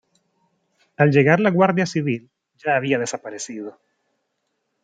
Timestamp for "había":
2.75-2.97